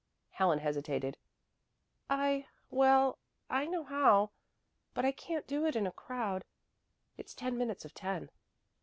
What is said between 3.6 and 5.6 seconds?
know how, but I can't